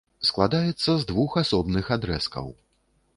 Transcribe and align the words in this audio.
Складаецца 0.27 0.95
з 1.01 1.05
двух 1.11 1.31
асобных 1.43 1.91
адрэзкаў. 1.97 2.47